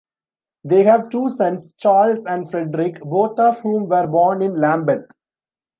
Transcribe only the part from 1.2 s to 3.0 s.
sons, Charles and Frederick,